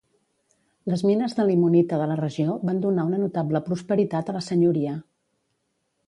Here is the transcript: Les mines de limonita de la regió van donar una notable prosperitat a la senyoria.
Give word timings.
Les 0.91 1.01
mines 1.09 1.35
de 1.39 1.43
limonita 1.49 1.99
de 2.01 2.07
la 2.11 2.15
regió 2.21 2.55
van 2.69 2.79
donar 2.85 3.05
una 3.09 3.19
notable 3.25 3.61
prosperitat 3.67 4.31
a 4.31 4.35
la 4.39 4.41
senyoria. 4.47 4.95